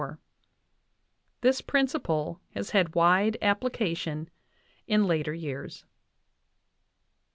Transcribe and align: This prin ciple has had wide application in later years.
This 1.41 1.61
prin 1.61 1.85
ciple 1.85 2.39
has 2.55 2.71
had 2.71 2.95
wide 2.95 3.37
application 3.39 4.31
in 4.87 5.05
later 5.05 5.35
years. 5.35 5.85